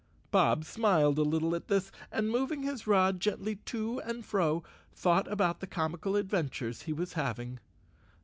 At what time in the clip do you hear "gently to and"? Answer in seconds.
3.19-4.25